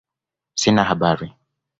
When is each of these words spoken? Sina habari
Sina 0.61 0.85
habari 0.89 1.29